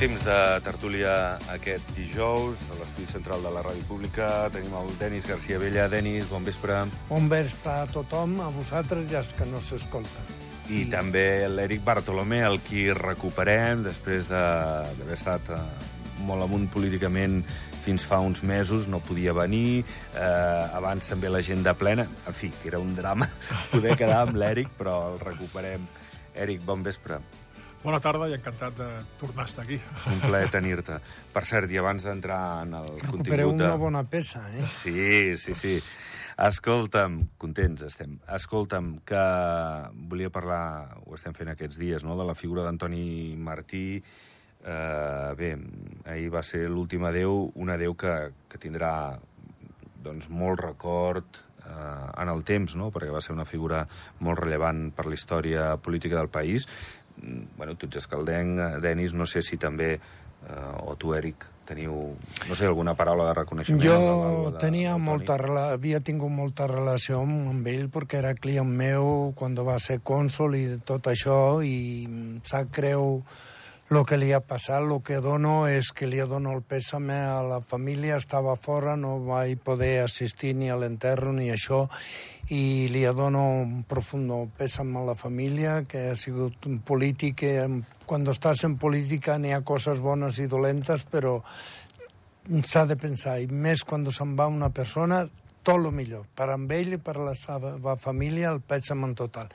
[0.00, 4.48] Temps de tertúlia aquest dijous a l'estudi central de la Ràdio Pública.
[4.52, 5.88] Tenim el Denis García Vella.
[5.92, 6.78] Denis, bon vespre.
[7.10, 10.30] Bon vespre a tothom, a vosaltres i als que no s'escolten.
[10.72, 14.40] I també l'Eric Bartolomé, el qui recuperem després de-
[14.96, 15.58] d'haver estat eh,
[16.24, 17.42] molt amunt políticament
[17.84, 22.68] fins fa uns mesos, no podia venir, eh, abans també l'agenda plena, en fi, que
[22.68, 23.28] era un drama
[23.72, 25.84] poder quedar amb l'Eric, però el recuperem.
[26.34, 27.18] Eric, bon vespre.
[27.80, 29.78] Bona tarda i encantat de tornar a estar aquí.
[30.10, 30.98] Un plaer tenir-te.
[31.32, 33.62] Per cert, i abans d'entrar en el Recupereu contingut...
[33.62, 33.70] De...
[33.70, 34.66] una bona peça, eh?
[34.68, 35.78] Sí, sí, sí.
[36.40, 38.18] Escolta'm, contents estem.
[38.36, 39.24] Escolta'm, que
[40.12, 44.00] volia parlar, ho estem fent aquests dies, no?, de la figura d'Antoni Martí.
[44.60, 45.54] Eh, bé,
[46.04, 48.14] ahir va ser l'últim adeu, un adeu que,
[48.48, 48.92] que tindrà
[50.04, 53.86] doncs, molt record eh, en el temps, no?, perquè va ser una figura
[54.20, 56.68] molt rellevant per la història política del país.
[57.22, 61.44] Mm, Bueno, tu ets escaldenc, eh, Denis, no sé si també, eh, o tu, Eric,
[61.66, 62.16] teniu,
[62.48, 63.82] no sé, alguna paraula de reconeixement?
[63.82, 68.18] Jo de- de- tenia del molta, rela- havia tingut molta relació amb, amb ell perquè
[68.18, 72.08] era client meu quan va ser cònsol i tot això i
[72.44, 73.22] sap greu
[73.90, 74.84] el que li ha passat.
[74.84, 79.16] El que dono és que li dono el pèsame a la família, estava fora, no
[79.26, 81.88] vaig poder assistir ni a l'enterro ni això
[82.54, 87.52] i li dono un profundo pèsam a la família, que ha sigut un polític que
[87.64, 91.40] em- quan estàs en política n'hi ha coses bones i dolentes, però
[92.62, 95.28] s'ha de pensar, i més quan se'n va una persona,
[95.62, 99.50] tot el millor, per amb ell i per la seva família, el pèsam en total.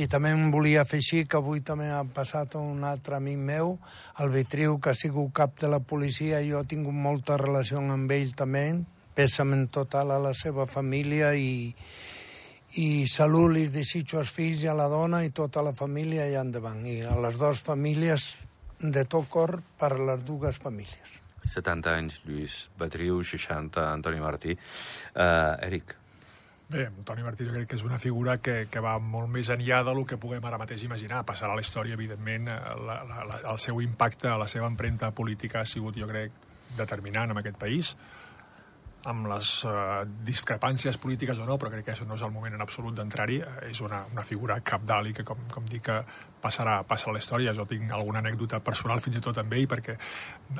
[0.00, 3.78] I també em volia fer que avui també ha passat un altre amic meu,
[4.20, 8.10] el Vitriu, que ha sigut cap de la policia, jo he tingut molta relació amb
[8.12, 8.82] ell també,
[9.14, 11.74] pèsam en total a la seva família i,
[12.80, 16.38] i salut li desitjo als fills i a la dona i tota la família i
[16.40, 16.86] endavant.
[16.86, 18.30] I a les dues famílies
[18.80, 21.20] de tot cor per a les dues famílies.
[21.50, 24.56] 70 anys, Lluís Batriu, 60, Antoni Martí.
[25.14, 25.96] Uh, Eric,
[26.70, 29.80] Bé, Toni Martí jo crec que és una figura que, que va molt més enllà
[29.88, 31.24] del que puguem ara mateix imaginar.
[31.26, 35.10] Passarà a la història, evidentment, eh, la, la, la, el seu impacte, la seva empremta
[35.10, 36.36] política ha sigut, jo crec,
[36.78, 37.96] determinant en aquest país
[39.10, 42.54] amb les uh, discrepàncies polítiques o no, però crec que això no és el moment
[42.54, 43.38] en absolut d'entrar-hi.
[43.40, 45.96] Eh, és una, una figura capdalt i que, com, com dic, que
[46.42, 47.54] passarà, passarà a la història.
[47.56, 49.96] Jo tinc alguna anècdota personal fins i tot amb ell, perquè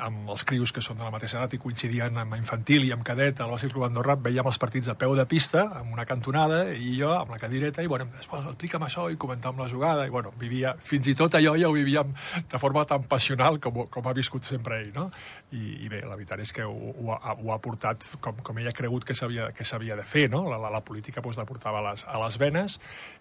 [0.05, 3.05] amb els crios que són de la mateixa edat i coincidien amb infantil i amb
[3.07, 6.63] cadet al Bàsquet Club Andorra, veiem els partits a peu de pista, amb una cantonada,
[6.71, 10.13] i jo amb la cadireta, i bueno, després explica'm això i comentàvem la jugada, i
[10.13, 12.13] bueno, vivia, fins i tot allò ja ho vivíem
[12.51, 15.09] de forma tan passional com, com ha viscut sempre ell, no?
[15.51, 18.61] I, i bé, la veritat és que ho, ho, ha, ho ha portat com, com
[18.61, 20.45] ell ha cregut que s'havia de fer, no?
[20.49, 22.77] La, la, la política doncs, la portava a les, a les venes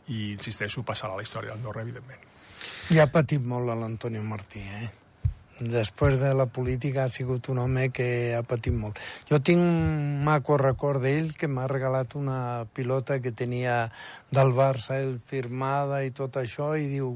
[0.08, 2.39] i, insisteixo, passarà a la història d'Andorra, evidentment.
[2.90, 4.88] I ha patit molt l'Antonio Martí, eh?
[5.62, 8.98] Després de la política ha sigut un home que ha patit molt.
[9.28, 13.76] Jo tinc un maco record d'ell que m'ha regalat una pilota que tenia
[14.34, 17.12] del Barça, ell firmada i tot això, i diu,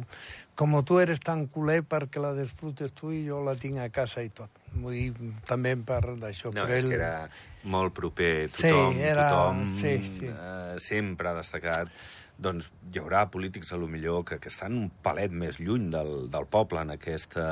[0.55, 4.23] com tu eres tan culer perquè la desfrutes tu i jo la tinc a casa
[4.23, 4.64] i tot.
[4.75, 6.51] Vull dir, també part d'això.
[6.55, 6.91] no, però és ell...
[6.91, 7.29] que era
[7.71, 10.29] molt proper, Sí, tothom, era- tothom sí, sí.
[10.29, 11.89] Eh, sempre ha destacat
[12.37, 16.27] doncs hi haurà polítics a lo millor que, que estan un palet més lluny del,
[16.33, 17.45] del poble en, aquesta,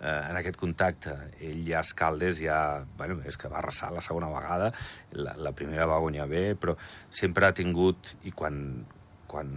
[0.00, 1.12] eh, en aquest contacte.
[1.44, 2.56] Ell ja a Escaldes ja...
[2.96, 4.72] Bueno, és que va arrasar la segona vegada,
[5.12, 6.72] la, la primera va guanyar bé, però
[7.12, 8.56] sempre ha tingut, i quan,
[9.28, 9.52] quan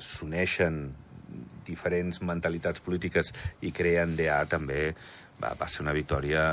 [0.00, 0.82] s'uneixen
[1.70, 3.30] diferents mentalitats polítiques
[3.62, 4.88] i creen DA també
[5.42, 6.44] va, va ser una victòria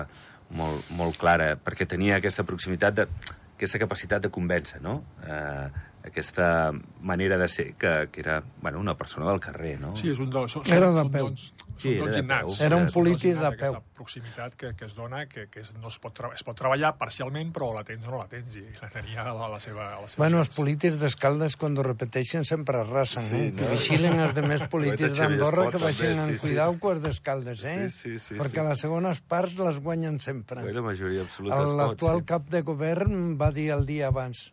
[0.57, 5.01] molt, molt clara, perquè tenia aquesta proximitat, de, aquesta capacitat de convèncer, no?
[5.25, 5.67] Eh,
[6.07, 6.71] aquesta
[7.01, 9.95] manera de ser, que, que era bueno, una persona del carrer, no?
[9.95, 10.51] Sí, és un dels...
[10.57, 11.29] Són, Era de són peu.
[11.31, 12.55] Dons, Sí, són era dons de innats.
[12.57, 12.65] peu.
[12.65, 13.83] Era un polític de aquesta peu.
[13.99, 17.51] proximitat que, que es dona, que, que es, no es, pot es pot treballar parcialment,
[17.53, 19.91] però la tens o no la tens, i la tenia a la, la seva...
[19.93, 23.51] A la seva Bueno, els polítics d'Escaldes, quan repeteixen, sempre arrasen, Sí, eh?
[23.51, 23.59] no?
[23.61, 26.47] Que vigilen els demés polítics d'Andorra que vagin també, amb sí, sí.
[26.47, 27.77] cuidau quan d'Escaldes, eh?
[27.91, 28.67] Sí, sí, sí, Perquè sí.
[28.71, 30.63] les segones parts les guanyen sempre.
[30.65, 32.29] Bé, la majoria absoluta es pot, L'actual sí.
[32.33, 34.47] cap de govern va dir el dia abans,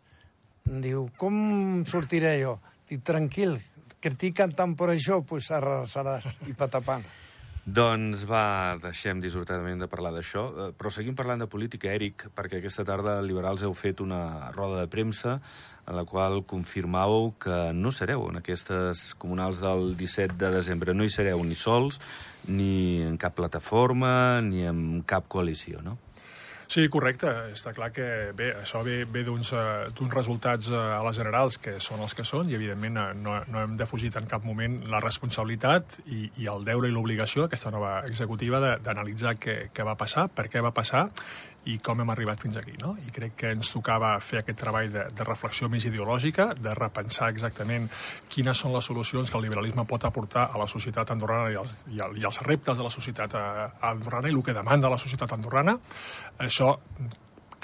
[0.65, 2.57] diu, com sortiré jo?
[2.89, 3.59] Dic, tranquil,
[4.01, 7.05] critiquen tant per això, doncs pues arrasaràs i patapant.
[7.65, 12.59] Doncs va, deixem dissortadament de parlar d'això, eh, però seguim parlant de política, Eric, perquè
[12.59, 15.39] aquesta tarda liberals heu fet una roda de premsa
[15.87, 20.93] en la qual confirmàveu que no sereu en aquestes comunals del 17 de desembre.
[20.93, 21.97] No hi sereu ni sols,
[22.45, 25.97] ni en cap plataforma, ni en cap coalició, no?
[26.67, 27.29] Sí, correcte.
[27.53, 28.05] Està clar que
[28.37, 32.25] bé, això ve, ve d'uns uh, resultats uh, a les generals que són els que
[32.27, 36.49] són i, evidentment, uh, no, no hem defugit en cap moment la responsabilitat i, i
[36.51, 40.73] el deure i l'obligació d'aquesta nova executiva d'analitzar què, què va passar, per què va
[40.75, 41.07] passar
[41.65, 42.75] i com hem arribat fins aquí.
[42.81, 42.93] No?
[43.01, 47.31] I crec que ens tocava fer aquest treball de, de reflexió més ideològica, de repensar
[47.33, 47.89] exactament
[48.29, 51.77] quines són les solucions que el liberalisme pot aportar a la societat andorrana i els,
[51.89, 55.01] i, el, i els reptes de la societat eh, andorrana i el que demanda la
[55.01, 55.77] societat andorrana.
[56.45, 56.75] Això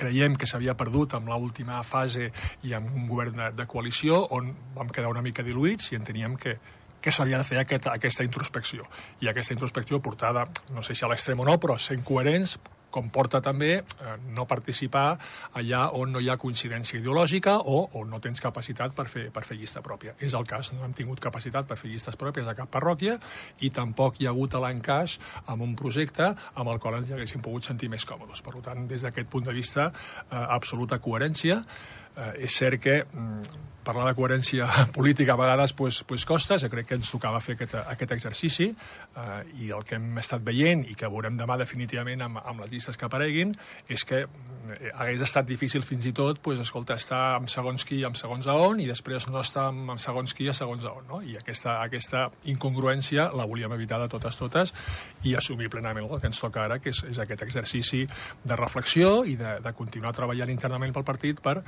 [0.01, 2.31] creiem que s'havia perdut amb l'última fase
[2.65, 6.39] i amb un govern de, de coalició on vam quedar una mica diluïts i enteníem
[6.41, 6.57] que,
[7.01, 8.87] que s'havia de fer aquest, aquesta introspecció.
[9.21, 12.57] I aquesta introspecció portada, no sé si a l'extrem o no, però sent coherents,
[12.91, 15.17] comporta també eh, no participar
[15.57, 19.45] allà on no hi ha coincidència ideològica o on no tens capacitat per fer, per
[19.47, 20.15] fer llista pròpia.
[20.19, 23.17] És el cas, no hem tingut capacitat per fer llistes pròpies a cap parròquia
[23.61, 25.17] i tampoc hi ha hagut l'encaix
[25.47, 28.43] amb un projecte amb el qual ens haguéssim pogut sentir més còmodes.
[28.43, 31.63] Per tant, des d'aquest punt de vista, eh, absoluta coherència.
[32.11, 34.67] Eh, és cert que mm, parlar de coherència
[34.97, 38.67] política a vegades pues, pues costa, jo crec que ens tocava fer aquest, aquest exercici
[38.71, 42.73] eh, i el que hem estat veient i que veurem demà definitivament amb, amb les
[42.73, 43.55] llistes que apareguin
[43.87, 44.50] és que eh,
[44.93, 48.53] hagués estat difícil fins i tot pues, escolta, estar amb segons qui amb segons a
[48.53, 51.07] on i després no estar amb, amb segons qui a segons a on.
[51.09, 51.21] No?
[51.25, 54.75] I aquesta, aquesta incongruència la volíem evitar de totes totes
[55.23, 58.05] i assumir plenament el que ens toca ara, que és, és aquest exercici
[58.43, 61.59] de reflexió i de, de continuar treballant internament pel partit per,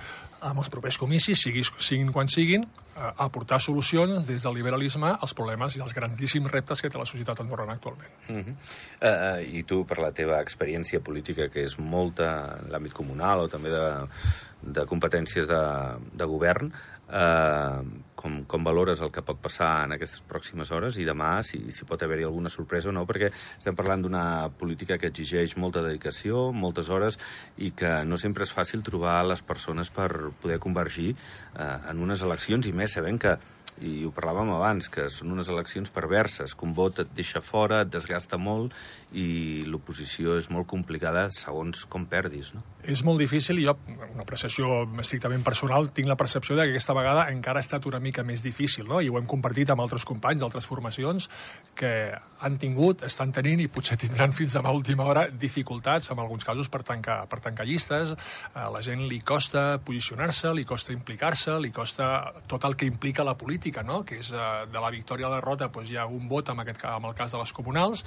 [0.41, 5.15] amb els propers comicis, sigui, sigui siguin quan siguin, eh, aportar solucions des del liberalisme
[5.19, 8.09] als problemes i als grandíssims reptes que té la societat andorrana actualment.
[8.27, 8.55] Uh -huh.
[9.01, 13.47] uh, I tu, per la teva experiència política, que és molta en l'àmbit comunal o
[13.47, 14.07] també de,
[14.61, 15.61] de competències de,
[16.13, 16.71] de govern,
[17.07, 17.79] uh,
[18.15, 21.87] com, com valores el que pot passar en aquestes pròximes hores i demà si, si
[21.87, 26.51] pot haver-hi alguna sorpresa o no, perquè estem parlant d'una política que exigeix molta dedicació,
[26.51, 27.19] moltes hores,
[27.57, 30.09] i que no sempre és fàcil trobar les persones per
[30.43, 33.37] poder convergir eh, en unes eleccions, i més sabent que
[33.81, 37.81] i ho parlàvem abans, que són unes eleccions perverses, que un vot et deixa fora,
[37.81, 38.75] et desgasta molt,
[39.13, 42.63] i l'oposició és molt complicada segons com perdis, no?
[42.83, 46.95] És molt difícil, i jo, una apreciació estrictament personal, tinc la percepció de que aquesta
[46.97, 48.99] vegada encara ha estat una mica més difícil, no?
[48.99, 51.29] I ho hem compartit amb altres companys d'altres formacions
[51.79, 51.93] que
[52.43, 56.69] han tingut, estan tenint i potser tindran fins demà última hora dificultats, en alguns casos,
[56.69, 58.15] per tancar, per tancar llistes.
[58.53, 63.23] A la gent li costa posicionar-se, li costa implicar-se, li costa tot el que implica
[63.23, 64.03] la política política, no?
[64.03, 66.59] que és eh, de la victòria a la derrota doncs, hi ha un vot en,
[66.63, 68.03] aquest, en el cas de les comunals,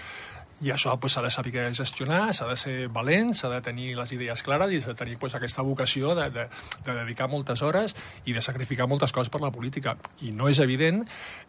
[0.65, 4.13] i això doncs, s'ha de saber gestionar, s'ha de ser valent, s'ha de tenir les
[4.17, 6.47] idees clares i s'ha de tenir doncs, aquesta vocació de, de,
[6.87, 9.97] de dedicar moltes hores i de sacrificar moltes coses per la política.
[10.25, 11.05] I no és evident,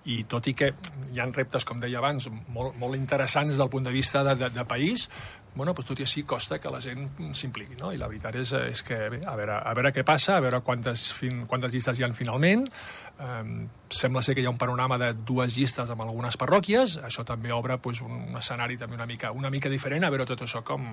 [0.05, 0.73] i tot i que
[1.13, 4.51] hi han reptes, com deia abans, molt, molt interessants del punt de vista de, de,
[4.51, 5.07] de país,
[5.57, 7.91] bueno, doncs tot i així costa que la gent s'impliqui, no?
[7.93, 10.61] I la veritat és, és que, bé, a veure, a veure què passa, a veure
[10.65, 12.67] quantes, fin, quantes llistes hi han finalment.
[13.17, 17.25] Um, sembla ser que hi ha un panorama de dues llistes amb algunes parròquies, això
[17.25, 20.61] també obre pues, un escenari també una mica, una mica diferent, a veure tot això
[20.63, 20.85] com,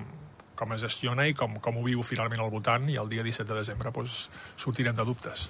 [0.57, 3.51] com es gestiona i com, com ho viu finalment al votant, i el dia 17
[3.51, 4.25] de desembre pues,
[4.57, 5.49] sortirem de dubtes.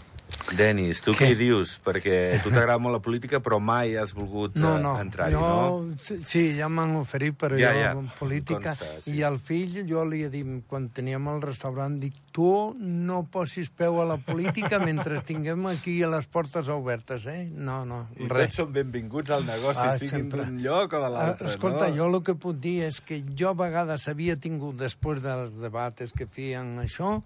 [0.56, 1.76] Denis, tu què, què dius?
[1.84, 5.96] Perquè tu t'agrada molt la política, però mai has volgut no, no, eh, entrar-hi, no?
[6.02, 8.76] Sí, sí, ja m'han oferit, però ja, jo ja, política...
[8.76, 9.16] Consta, sí.
[9.18, 13.72] I al fill jo li he dit, quan teníem el restaurant, dic, tu no posis
[13.74, 17.46] peu a la política mentre tinguem aquí a les portes obertes, eh?
[17.50, 18.50] No, no, I res.
[18.52, 21.98] tots són benvinguts al negoci, ah, siguin d'un lloc o de l'altre, uh, Escolta, no?
[21.98, 26.14] jo el que puc dir és que jo a vegades havia tingut, després dels debates
[26.16, 27.18] que feien això,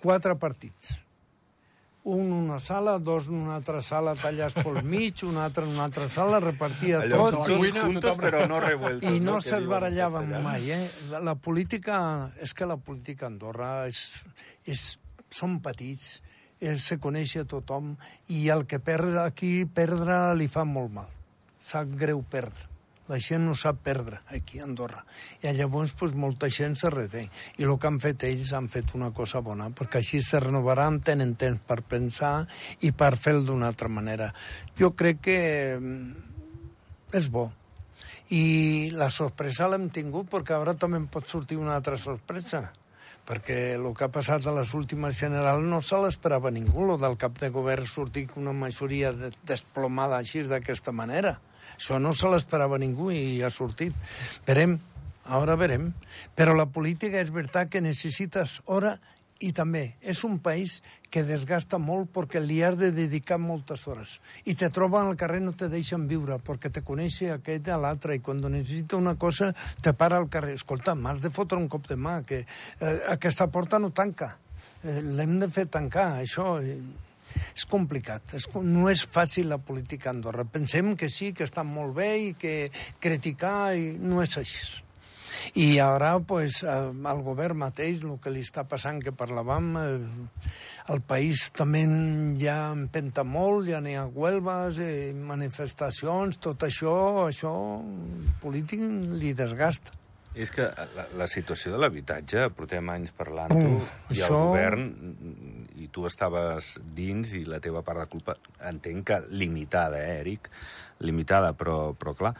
[0.00, 0.96] quatre partits
[2.06, 5.72] un en una sala, dos en una altra sala tallats pel mig, un altre en
[5.74, 7.40] una altra sala, repartia Allò, tot.
[7.48, 9.10] Allò, cuina, juntos, però no revueltos.
[9.10, 10.84] I no, no se'ls barallàvem mai, eh?
[11.10, 11.98] La, la política...
[12.38, 14.04] És que la política a Andorra és,
[14.70, 14.84] és,
[15.34, 16.20] són petits,
[16.62, 17.96] és, se coneix a tothom,
[18.30, 21.10] i el que perd aquí, perdre li fa molt mal.
[21.66, 22.75] Sap greu perdre.
[23.06, 25.04] La gent no sap perdre aquí a Andorra.
[25.42, 27.26] I llavors pues, molta gent se reté.
[27.58, 30.98] I el que han fet ells han fet una cosa bona, perquè així se renovaran,
[31.00, 32.34] tenen temps per pensar
[32.82, 34.32] i per fer-ho d'una altra manera.
[34.78, 35.38] Jo crec que
[35.78, 36.10] mm,
[37.14, 37.50] és bo.
[38.34, 42.66] I la sorpresa l'hem tingut perquè ara també pot sortir una altra sorpresa
[43.26, 47.16] perquè el que ha passat a les últimes generals no se l'esperava ningú, el del
[47.18, 49.10] cap de govern sortir una majoria
[49.50, 51.34] desplomada així d'aquesta manera.
[51.74, 53.96] Això no se l'esperava ningú i ha sortit.
[54.46, 54.78] Verem,
[55.26, 55.90] ara verem.
[56.38, 58.96] Però la política és veritat que necessites hora
[59.44, 60.78] i també és un país
[61.12, 64.16] que desgasta molt perquè li has de dedicar moltes hores.
[64.48, 68.16] I te troben al carrer no te deixen viure perquè te coneix aquest a l'altre
[68.16, 70.56] i quan necessita una cosa te para al carrer.
[70.56, 74.36] Escolta, m'has de fotre un cop de mà, que eh, aquesta porta no tanca.
[74.82, 76.56] Eh, L'hem de fer tancar, això...
[76.62, 76.80] Eh,
[77.54, 78.36] és complicat.
[78.38, 80.46] És, no és fàcil la política a Andorra.
[80.48, 82.56] Pensem que sí, que està molt bé i que
[83.02, 84.82] criticar i no és així.
[85.54, 90.48] I ara, pues, al govern mateix, el que li està passant, que parlàvem, eh,
[90.92, 91.84] el país també
[92.40, 96.96] ja empenta molt, ja n'hi ha huelves, eh, manifestacions, tot això,
[97.28, 97.52] això
[98.42, 98.82] polític
[99.20, 99.94] li desgasta.
[100.36, 104.26] És que la, la situació de l'habitatge, portem anys parlant-ho, uh, i això...
[104.28, 104.90] el govern,
[105.76, 108.36] i tu estaves dins, i la teva part de culpa,
[108.68, 110.50] entenc que limitada, eh, Eric?
[111.04, 112.32] Limitada, però, però clar,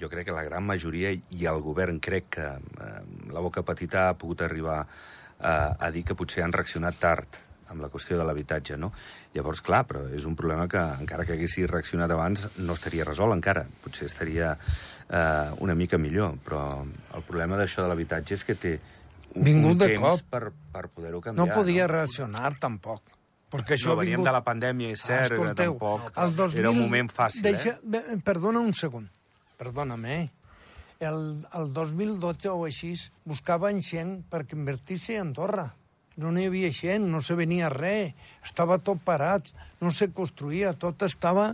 [0.00, 2.94] jo crec que la gran majoria i el govern crec que eh,
[3.34, 7.82] la boca petita ha pogut arribar eh, a dir que potser han reaccionat tard amb
[7.84, 8.90] la qüestió de l'habitatge, no?
[9.34, 13.34] Llavors, clar, però és un problema que, encara que haguessi reaccionat abans, no estaria resolt
[13.34, 13.66] encara.
[13.84, 18.78] Potser estaria eh, una mica millor, però el problema d'això de l'habitatge és que té
[19.44, 20.26] Vingut un de temps cop.
[20.30, 20.42] per,
[20.72, 21.46] per poder-ho canviar.
[21.46, 21.92] No podia no?
[21.92, 23.14] reaccionar, tampoc.
[23.48, 24.28] Perquè això no, veníem vingut...
[24.28, 26.60] de la pandèmia, és cert, ah, que tampoc el 2000...
[26.60, 27.78] era un moment fàcil, Deixa...
[27.80, 28.18] eh?
[28.24, 29.06] Perdona un segon,
[29.60, 30.26] perdona'm, eh?
[31.00, 31.20] El,
[31.56, 32.92] el 2012 o així
[33.28, 35.68] buscaven gent perquè invertís a Andorra.
[36.18, 38.12] No n'hi havia gent, no se venia res,
[38.44, 41.52] estava tot parat, no se construïa, tot estava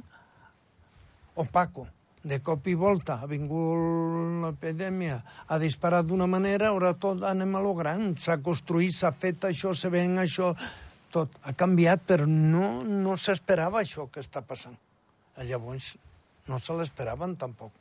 [1.37, 1.87] opaco.
[2.25, 7.61] De cop i volta ha vingut l'epidèmia, ha disparat d'una manera, ara tot anem a
[7.61, 10.54] lo gran, s'ha construït, s'ha fet això, se ven això,
[11.12, 14.76] tot ha canviat, però no, no s'esperava això que està passant.
[15.45, 15.95] Llavors,
[16.49, 17.73] no se l'esperaven tampoc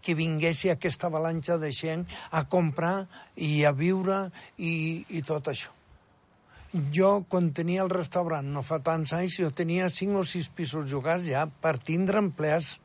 [0.00, 3.04] que vingués aquesta avalanxa de gent a comprar
[3.36, 4.22] i a viure
[4.56, 5.74] i, i tot això.
[6.94, 10.86] Jo, quan tenia el restaurant, no fa tants anys, jo tenia cinc o sis pisos
[10.90, 12.78] jugats ja per tindre empleats,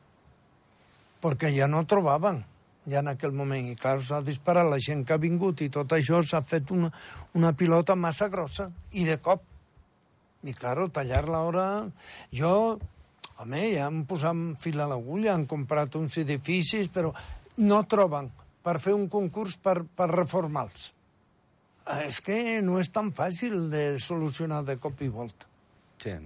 [1.22, 2.42] perquè ja no trobaven
[2.86, 3.70] ja en aquell moment.
[3.70, 6.90] I clar, s'ha disparat la gent que ha vingut i tot això s'ha fet una,
[7.34, 9.42] una pilota massa grossa i de cop.
[10.46, 11.66] I clar, tallar l'hora...
[12.34, 12.52] Jo
[13.36, 17.10] Home, ja han posat fil a l'agulla, han comprat uns edificis, però
[17.60, 18.30] no troben
[18.64, 20.86] per fer un concurs per, per reformar-los.
[22.06, 25.50] És que no és tan fàcil de solucionar de cop i volta.
[26.00, 26.16] Sí,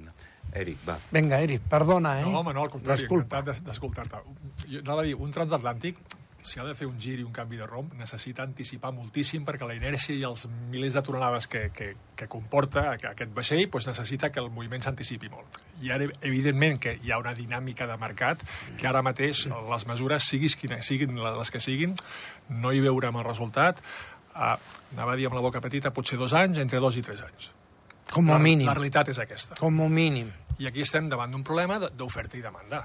[0.55, 0.99] Eric, va.
[1.13, 2.25] Vinga, Eric, perdona, eh?
[2.27, 3.41] No, home, no, al contrari, Desculpa.
[3.41, 4.25] encantat d'escoltar-te.
[4.67, 6.01] Jo anava a dir, un transatlàntic
[6.43, 9.67] si ha de fer un gir i un canvi de romp, necessita anticipar moltíssim perquè
[9.69, 14.31] la inèrcia i els milers de tonelades que, que, que comporta aquest vaixell doncs necessita
[14.33, 15.61] que el moviment s'anticipi molt.
[15.85, 18.45] I ara, evidentment, que hi ha una dinàmica de mercat
[18.81, 21.95] que ara mateix les mesures, siguis quines siguin les que siguin,
[22.49, 23.83] no hi veurem el resultat.
[24.31, 24.57] Uh,
[24.95, 27.51] anava a dir amb la boca petita, potser dos anys, entre dos i tres anys.
[28.11, 28.67] Com a la, mínim.
[28.69, 29.59] La realitat és aquesta.
[29.61, 30.31] Com a mínim.
[30.61, 32.85] I aquí estem davant d'un problema d'oferta i demanda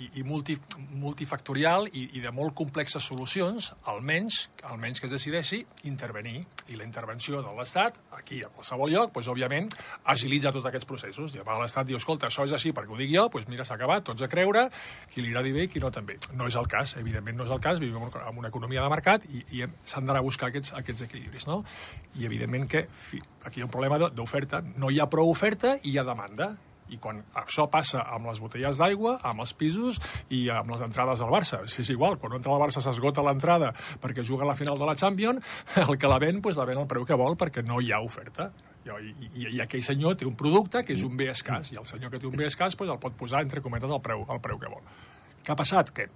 [0.00, 0.56] i, i multi,
[1.00, 6.44] multifactorial i, i de molt complexes solucions, almenys, almenys que es decideixi intervenir.
[6.70, 9.70] I la intervenció de l'Estat, aquí a qualsevol lloc, doncs, òbviament,
[10.12, 11.34] agilitza tots aquests processos.
[11.34, 14.04] Llavors l'Estat diu, escolta, això és així perquè ho dic jo, doncs mira, s'ha acabat,
[14.06, 14.68] tots a creure,
[15.12, 16.18] qui li agradi bé i qui no també.
[16.38, 19.26] No és el cas, evidentment no és el cas, vivim en una economia de mercat
[19.30, 21.62] i, i s'han d'anar a buscar aquests, aquests equilibris, no?
[22.20, 24.62] I evidentment que fi, aquí hi ha un problema d'oferta.
[24.76, 26.54] No hi ha prou oferta i hi ha demanda
[26.90, 30.00] i quan això passa amb les botelles d'aigua, amb els pisos
[30.34, 31.62] i amb les entrades del Barça.
[31.70, 34.88] Si és igual, quan entra al Barça s'esgota l'entrada perquè juga a la final de
[34.88, 35.44] la Champions,
[35.86, 38.02] el que la ven, pues, la ven al preu que vol perquè no hi ha
[38.04, 38.50] oferta.
[38.80, 41.86] I, i, i aquell senyor té un producte que és un bé escàs, i el
[41.86, 44.40] senyor que té un bé escàs pues, el pot posar, entre cometes, al preu, al
[44.42, 44.82] preu que vol.
[45.44, 45.92] Què ha passat?
[45.94, 46.08] Que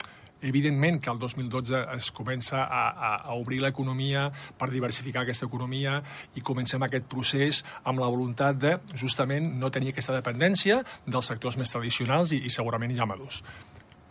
[0.44, 4.26] Evidentment que el 2012 es comença a, a, a obrir l'economia
[4.58, 6.00] per diversificar aquesta economia
[6.36, 11.56] i comencem aquest procés amb la voluntat de, justament, no tenir aquesta dependència dels sectors
[11.60, 13.42] més tradicionals i, i segurament ja madurs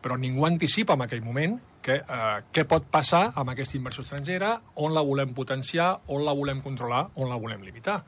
[0.03, 4.57] però ningú anticipa en aquell moment que, eh, què pot passar amb aquesta inversió estrangera,
[4.75, 8.01] on la volem potenciar, on la volem controlar, on la volem limitar.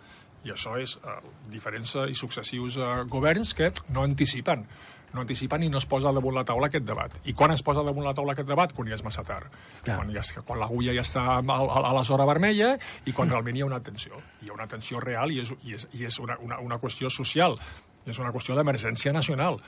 [0.44, 1.16] I això és eh,
[1.48, 4.68] diferents i successius eh, governs que no anticipen
[5.14, 7.20] no anticipen i no es posa damunt la taula aquest debat.
[7.26, 8.74] I quan es posa damunt la taula aquest debat?
[8.76, 9.52] Quan ja és massa tard.
[9.86, 9.98] Ja.
[9.98, 13.58] Quan, ja, quan l'agulla ja està a, a, a la zona vermella i quan realment
[13.58, 14.20] hi ha una tensió.
[14.44, 17.12] Hi ha una tensió real i és, i és, i és una, una, una qüestió
[17.14, 17.60] social.
[18.06, 19.60] I és una qüestió d'emergència nacional.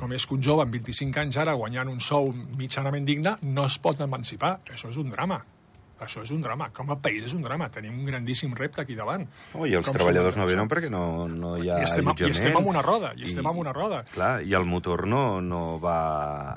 [0.00, 3.66] Com és que un jove amb 25 anys ara guanyant un sou mitjanament digne no
[3.68, 4.58] es pot emancipar.
[4.72, 5.42] Això és un drama.
[6.00, 6.70] Això és un drama.
[6.72, 7.68] Com a país és un drama.
[7.70, 9.26] Tenim un grandíssim repte aquí davant.
[9.54, 12.34] Oh, I els Com treballadors no venen perquè no, no hi ha I estem, allotjament.
[12.34, 14.02] I estem en una roda, i estem en una roda.
[14.14, 15.98] Clar, i el motor no, no va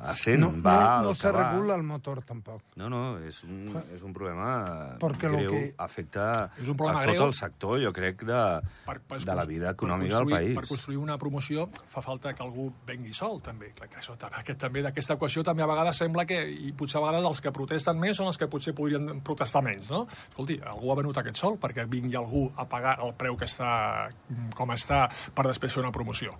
[0.09, 1.51] a 100, No, va no, no se va.
[1.51, 2.61] regula el motor tampoc.
[2.79, 7.01] No, no, és un, és un problema Perquè lo greu, que- afecta És un problema
[7.01, 7.27] a tot greu.
[7.27, 8.41] el sector, jo crec, de,
[8.85, 10.55] per, per, de la vida econòmica del país.
[10.55, 13.71] Per construir una promoció fa falta que algú vengui sol, també.
[13.75, 17.05] Clar, que això, aquest, també d'aquesta equació també a vegades sembla que, i potser a
[17.05, 20.05] vegades els que protesten més són els que potser podrien protestar menys, no?
[20.29, 24.09] Escolti, algú ha venut aquest sol perquè vingui algú a pagar el preu que està,
[24.55, 26.37] com està, per després fer una promoció.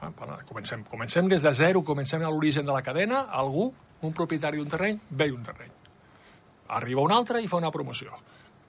[0.00, 0.12] Ah,
[0.48, 3.70] comencem, comencem des de zero, comencem a l'origen de la cadena, algú,
[4.04, 5.76] un propietari d'un terreny, ve un terreny
[6.68, 8.16] arriba un altre i fa una promoció.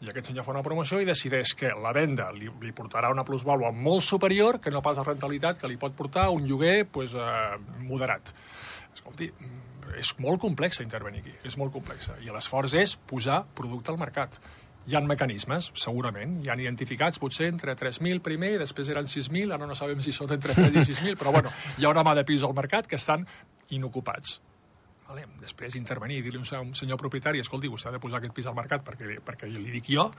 [0.01, 3.25] I aquest senyor fa una promoció i decideix que la venda li, li portarà una
[3.25, 7.15] plusvàlua molt superior que no pas la rentabilitat que li pot portar un lloguer pues,
[7.17, 8.33] eh, moderat.
[9.07, 9.31] Escolti,
[9.95, 12.17] és molt complex intervenir aquí, és molt complexa.
[12.19, 14.35] I l'esforç és posar producte al mercat.
[14.87, 19.55] Hi ha mecanismes, segurament, hi han identificats potser entre 3.000 primer, i després eren 6.000,
[19.55, 22.15] ara no sabem si són entre 3 i 6.000, però bueno, hi ha una mà
[22.15, 23.25] de pisos al mercat que estan
[23.75, 24.41] inocupats.
[25.07, 25.23] Vale?
[25.39, 28.47] Després intervenir i dir-li a un senyor propietari escolti, vostè ha de posar aquest pis
[28.47, 30.09] al mercat perquè, perquè li dic jo,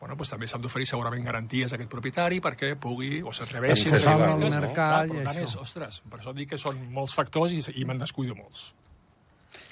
[0.00, 3.88] bueno, doncs també s'han d'oferir segurament garanties a aquest propietari perquè pugui o s'atreveixi a
[3.88, 4.66] s'ho fer salva al ofertes, no?
[4.66, 5.46] mercat Clar, i per tant, això.
[5.48, 8.70] és, ostres, per això dic que són molts factors i, i me'n descuido molts.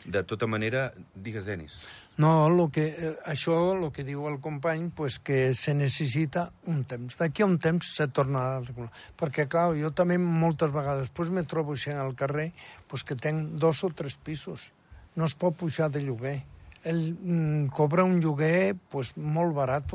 [0.06, 1.80] De tota manera, digues, Denis.
[2.16, 6.85] No, lo que, eh, això, el que diu el company, pues que se necessita un
[6.85, 7.18] temps.
[7.18, 8.90] D'aquí a un temps se torna a regular.
[9.18, 12.52] Perquè, clar, jo també moltes vegades pues, me trobo així al carrer
[12.88, 14.71] pues, que tenc dos o tres pisos.
[15.16, 16.38] No es pot pujar de lloguer.
[16.85, 19.90] El mm, cobra un lloguer pues, molt barat.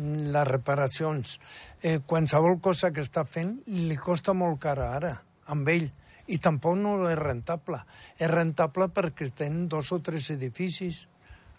[0.00, 1.38] Les reparacions.
[1.82, 5.14] Eh, qualsevol cosa que està fent li costa molt cara ara,
[5.52, 5.90] amb ell
[6.30, 7.80] i tampoc no és rentable.
[8.18, 11.06] És rentable perquè tenen dos o tres edificis.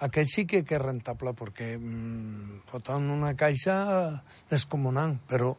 [0.02, 3.76] Aquest sí que, és rentable perquè mm, foten una caixa
[4.50, 5.52] descomunant, però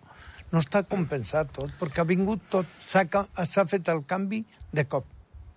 [0.53, 5.07] no està compensat tot, perquè ha vingut tot, s'ha fet el canvi de cop.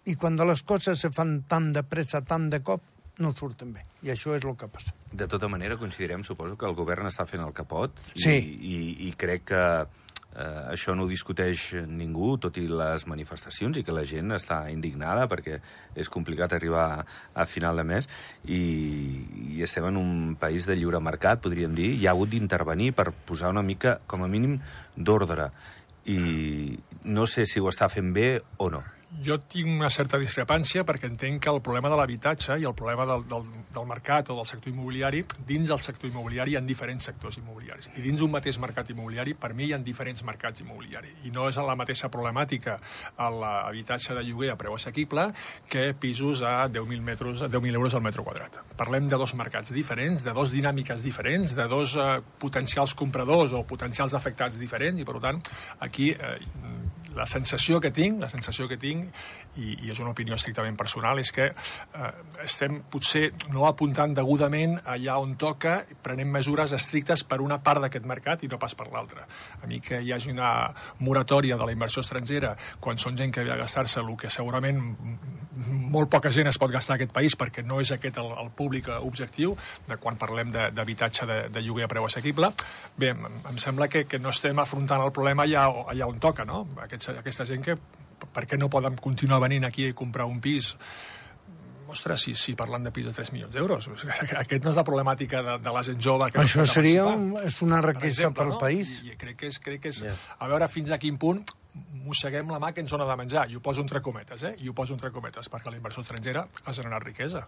[0.05, 2.84] I quan les coses se fan tan de pressa, tan de cop,
[3.20, 3.88] no surten bé.
[4.03, 4.94] I això és el que passa.
[5.15, 8.36] De tota manera, considerem, suposo, que el govern està fent el que pot i, Sí.
[8.36, 9.62] i, i crec que
[10.36, 14.65] eh, això no ho discuteix ningú, tot i les manifestacions, i que la gent està
[14.74, 15.61] indignada perquè
[15.96, 18.09] és complicat arribar a, final de mes
[18.44, 18.59] i,
[19.55, 23.11] i estem en un país de lliure mercat, podríem dir, i ha hagut d'intervenir per
[23.13, 24.59] posar una mica, com a mínim,
[24.98, 25.51] d'ordre.
[26.05, 28.83] I no sé si ho està fent bé o no.
[29.24, 33.06] Jo tinc una certa discrepància perquè entenc que el problema de l'habitatge i el problema
[33.08, 37.08] del, del, del mercat o del sector immobiliari, dins del sector immobiliari hi ha diferents
[37.08, 37.90] sectors immobiliaris.
[37.96, 41.16] I dins un mateix mercat immobiliari, per mi hi ha diferents mercats immobiliaris.
[41.30, 42.80] I no és la mateixa problemàtica
[43.16, 45.30] l'habitatge de lloguer a preu assequible
[45.72, 48.60] que pisos a 10.000 metres, a 10.000 euros al metre quadrat.
[48.75, 53.64] Parlem de dos mercats diferents, de dos dinàmiques diferents, de dos eh, potencials compradors o
[53.64, 55.42] potencials afectats diferents, i per tant,
[55.80, 56.38] aquí eh,
[57.16, 59.08] la sensació que tinc, la sensació que tinc,
[59.58, 62.12] i, i és una opinió estrictament personal, és que eh,
[62.44, 68.06] estem potser no apuntant degudament allà on toca, prenent mesures estrictes per una part d'aquest
[68.06, 69.25] mercat i no pas per l'altra.
[69.62, 73.44] A mi que hi hagi una moratòria de la inversió estrangera quan són gent que
[73.48, 74.82] ve a gastar-se el que segurament
[75.96, 78.50] molt poca gent es pot gastar a aquest país perquè no és aquest el, el
[78.51, 79.56] públic eh, objectiu
[79.88, 82.50] de quan parlem de- d'habitatge de, de lloguer a preu assequible.
[83.00, 86.44] Bé, em, em sembla que, que no estem afrontant el problema allà, allà on toca,
[86.46, 86.66] no?
[86.84, 87.75] Aquests, aquesta gent que
[88.33, 90.75] per què no poden continuar venint aquí a comprar un pis
[91.87, 93.87] ostres, si, si parlant de pis de 3 milions d'euros.
[94.44, 96.31] Aquest no és la problemàtica de, de la gent jove.
[96.33, 98.57] Que no Això pot seria un, és una per riquesa exemple, pel no?
[98.59, 98.96] país.
[99.05, 100.15] I, I crec que és, crec que és Ja.
[100.39, 101.44] a veure fins a quin punt
[102.05, 103.46] mosseguem la mà que ens dona de menjar.
[103.51, 104.55] I ho poso entre cometes, eh?
[104.63, 107.46] I ho poso entre cometes, perquè la inversió estrangera ha generat riquesa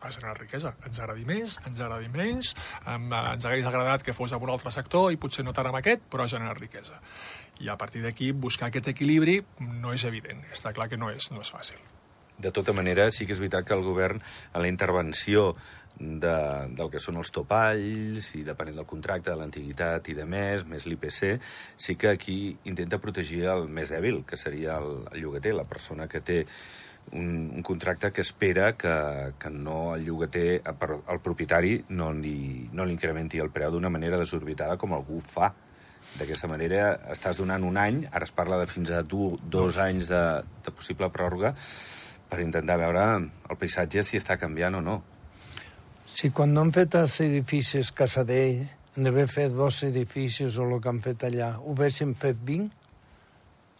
[0.00, 0.74] ha generat riquesa.
[0.86, 2.52] Ens agradi més, ens agradi menys,
[2.84, 5.80] eh, ens hagués agradat que fos en un altre sector i potser no tant amb
[5.80, 7.00] aquest, però ha generat riquesa.
[7.60, 10.44] I a partir d'aquí buscar aquest equilibri no és evident.
[10.52, 11.80] Està clar que no és, no és fàcil.
[12.38, 14.20] De tota manera, sí que és veritat que el govern,
[14.52, 15.54] a la intervenció
[15.98, 16.36] de,
[16.76, 20.84] del que són els topalls i depenent del contracte, de l'antiguitat i de més, més
[20.84, 21.38] l'IPC,
[21.80, 26.08] sí que aquí intenta protegir el més dèbil, que seria el, el llogater, la persona
[26.12, 26.42] que té
[27.12, 32.68] un, un contracte que espera que, que no el llogater, eh, el propietari, no li,
[32.72, 35.52] no li incrementi el preu d'una manera desorbitada com algú fa.
[36.16, 40.08] D'aquesta manera estàs donant un any, ara es parla de fins a du, dos anys
[40.08, 40.22] de,
[40.64, 41.52] de possible pròrroga,
[42.30, 44.96] per intentar veure el paisatge si està canviant o no.
[46.06, 48.64] Si quan han fet els edificis Casadell,
[48.96, 52.70] en d'haver fet dos edificis o el que han fet allà, ho haguessin fet 20,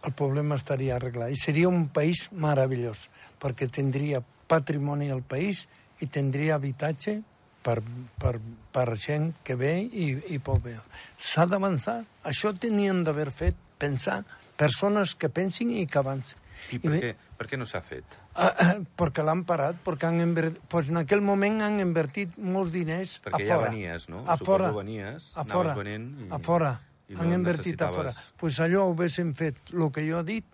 [0.05, 1.33] el problema estaria arreglat.
[1.33, 3.07] I seria un país meravellós,
[3.41, 5.65] perquè tindria patrimoni al país
[6.01, 7.19] i tindria habitatge
[7.63, 7.81] per,
[8.21, 8.37] per,
[8.71, 10.83] per gent que ve i, i pot veure.
[11.17, 12.03] S'ha d'avançar.
[12.23, 14.21] Això tenien d'haver fet pensar
[14.57, 16.37] persones que pensin i que avancin.
[16.73, 18.15] I per, què, per què no s'ha fet?
[18.37, 22.71] Ah, ah, perquè l'han parat, perquè han invertit, pues en aquell moment han invertit molts
[22.73, 23.69] diners perquè a ja fora.
[23.71, 24.23] venies, no?
[24.25, 24.69] A fora.
[24.71, 25.73] Suposo venies, a fora.
[25.77, 26.71] venent i- A fora.
[27.09, 28.11] i no han invertit a fora.
[28.37, 30.45] pues allò ho haguéssim fet, el que jo he dit,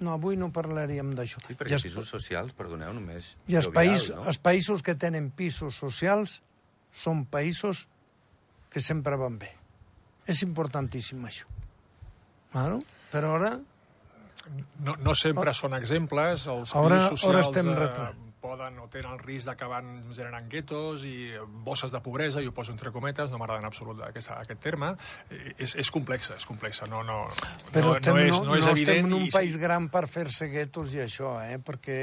[0.00, 1.40] no, avui no parlaríem d'això.
[1.46, 3.34] Sí, perquè els- pisos socials, perdoneu, només...
[3.48, 4.24] I els, Jovial, país, no?
[4.28, 6.38] els països que tenen pisos socials
[7.02, 7.86] són països
[8.70, 9.50] que sempre van bé.
[10.30, 11.46] És importantíssim, això.
[12.52, 12.82] Claro?
[13.12, 13.52] Però ara
[14.82, 16.46] No, no sempre són exemples.
[16.50, 18.08] Els Ara- pisos ara socials estem eh, retro-
[18.40, 19.82] poden o tenen el risc d'acabar
[20.16, 21.30] generant guetos i
[21.64, 24.94] bosses de pobresa, i ho poso entre cometes, no m'agrada en absolut aquest, aquest terme.
[25.30, 26.86] Eh, És, és complexa, és complexa.
[26.88, 27.26] No, no,
[27.74, 28.96] Però no, estem, no és, no, no és no evident.
[29.04, 31.58] estem en un i país gran per fer-se guetos i això, eh?
[31.60, 32.00] perquè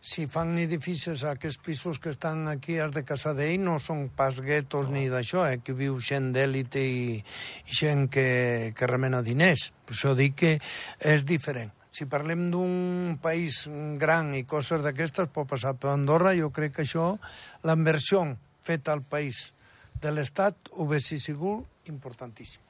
[0.00, 4.40] si fan edificis a aquests pisos que estan aquí als de Casadell no són pas
[4.42, 5.60] guetos ni d'això, eh?
[5.62, 9.70] que viu gent d'èlite i, i gent que, que remena diners.
[9.86, 10.56] Per això dic que
[10.98, 11.75] és diferent.
[11.96, 13.62] Si parlem d'un país
[13.96, 17.14] gran i coses d'aquestes, pot passar per Andorra, jo crec que això,
[17.64, 18.26] la inversió
[18.60, 19.46] feta al país
[20.02, 22.60] de l'Estat, ho hagués sigut importantíssim.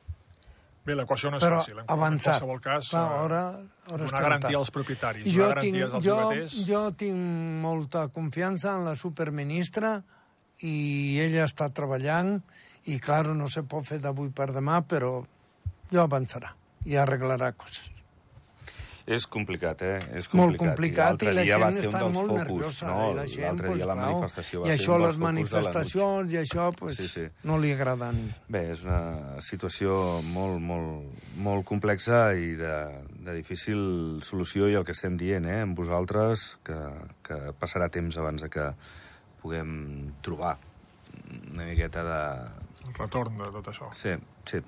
[0.86, 1.80] Bé, l'equació no és però fàcil.
[1.82, 2.36] En avançat.
[2.36, 5.94] qualsevol cas, Clar, eh, ara, ara donar estem garantia als propietaris, donar jo garanties tinc,
[5.96, 6.54] als jo, llogaters.
[6.68, 7.18] jo tinc
[7.64, 9.96] molta confiança en la superministra
[10.62, 12.36] i ella està treballant
[12.86, 15.18] i, clar, no se pot fer d'avui per demà, però
[15.90, 16.54] jo avançarà
[16.86, 17.95] i arreglarà coses.
[19.06, 20.00] És complicat, eh?
[20.18, 20.72] És Molt complicat.
[20.74, 22.86] complicat i, l'altre la gent està molt focus, nerviosa.
[22.88, 23.04] No?
[23.12, 26.40] i la gent, L'altre pues, dia la manifestació va I ser això, les manifestacions i
[26.40, 27.26] això, pues, Sí, sí.
[27.46, 28.34] no li agrada a ningú.
[28.48, 32.74] Bé, és una situació molt, molt, molt complexa i de,
[33.22, 36.80] de difícil solució i el que estem dient, eh, amb vosaltres, que,
[37.22, 38.72] que passarà temps abans de que
[39.40, 40.56] puguem trobar
[41.52, 42.65] una miqueta de,
[42.96, 43.90] retorn de tot això.
[43.96, 44.14] Sí,
[44.48, 44.62] sí.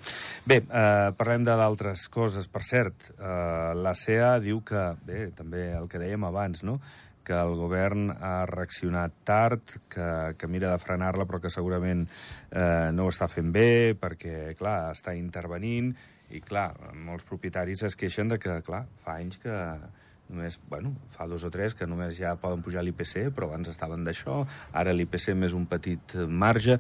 [0.49, 2.49] Bé, eh, parlem de d'altres coses.
[2.49, 6.81] Per cert, eh, la CEA diu que, bé, també el que dèiem abans, no?,
[7.29, 10.09] que el govern ha reaccionat tard, que,
[10.41, 14.95] que mira de frenar-la, però que segurament eh, no ho està fent bé, perquè, clar,
[14.97, 15.93] està intervenint,
[16.33, 19.59] i, clar, molts propietaris es queixen de que, clar, fa anys que
[20.29, 24.05] només, bueno, fa dos o tres que només ja poden pujar l'IPC, però abans estaven
[24.05, 24.43] d'això,
[24.77, 26.79] ara l'IPC més un petit eh, marge...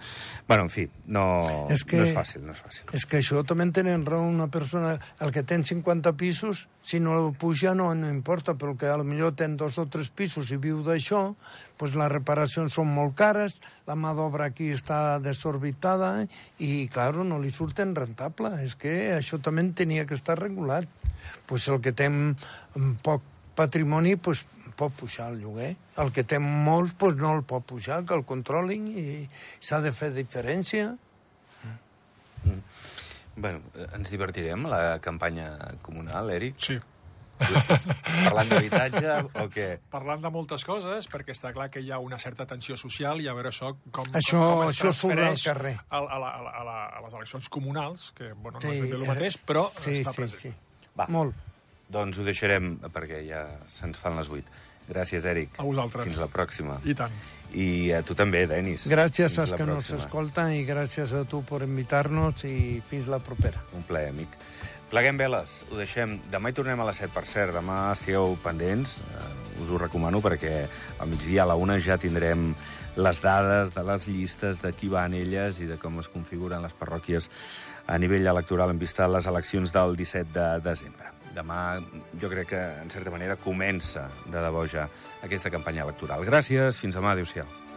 [0.48, 1.24] Bueno, en fi, no
[1.72, 2.84] És que- no és fàcil, no és fàcil.
[2.92, 7.00] És que això també en tenen raó una persona, el que ten 50 pisos, si
[7.00, 10.50] no puja no, no importa, però que a lo millor ten dos o tres pisos
[10.52, 11.34] i viu d'això,
[11.78, 16.26] pues les reparacions són molt cares, la mà d'obra aquí està desorbitada
[16.58, 18.50] i, claro, no li surten rentable.
[18.64, 20.88] És que això també tenia que estar regulat.
[21.46, 22.08] Pues el que té
[23.02, 23.22] poc
[23.59, 24.44] patrimoni pues,
[24.79, 25.73] pot pujar el lloguer.
[25.99, 29.07] El que té molt pues, no el pot pujar, que el controlin i
[29.59, 30.92] s'ha de fer diferència.
[33.38, 36.57] Bueno, eh, ens divertirem a la campanya comunal, Eric?
[36.59, 36.79] Sí.
[38.27, 39.66] Parlant d'habitatge o què?
[39.92, 43.29] Parlant de moltes coses, perquè està clar que hi ha una certa tensió social i
[43.31, 45.75] a veure això com, Això- com, com es això surt al transfereix carrer.
[45.87, 48.90] A, a, la, a, la, a, les eleccions comunals, que bueno, no Sí, és ben
[48.90, 50.42] bé el eh, mateix, però sí, està sí, present.
[50.49, 50.90] sí.
[50.99, 51.07] Va.
[51.14, 51.38] Molt.
[51.88, 54.44] Doncs ho deixarem perquè ja se'ns fan les 8.
[54.88, 55.59] Gràcies, Eric.
[55.61, 56.07] A vosaltres.
[56.09, 56.79] Fins la pròxima.
[56.88, 57.12] I tant.
[57.53, 58.87] I a tu també, Denis.
[58.88, 60.05] Gràcies Fins als que nos pròxima.
[60.05, 63.61] escolten i gràcies a tu per invitar-nos i fins la propera.
[63.77, 64.29] Un plaer, amic.
[64.88, 66.18] Pleguem veles, ho deixem.
[66.33, 67.53] Demà hi tornem a les 7, per cert.
[67.57, 70.66] Demà estigueu pendents, eh, us ho recomano, perquè
[70.98, 72.55] al migdia a la una ja tindrem
[72.96, 76.72] les dades de les llistes, de qui van elles i de com es configuren les
[76.74, 77.29] parròquies
[77.87, 81.17] a nivell electoral en vista a les eleccions del 17 de desembre.
[81.38, 81.79] Demà
[82.18, 84.88] jo crec que, en certa manera, comença de debò ja
[85.22, 86.27] aquesta campanya electoral.
[86.27, 87.67] Gràcies, fins demà, adéu-siau.